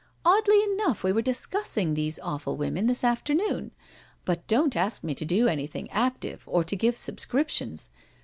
[0.25, 3.71] Oddly enough we were discussing these awful women this BRACKENHILL HALL 49 afternoon,
[4.25, 7.91] but don't ask me to do anything active or to give subscriptions.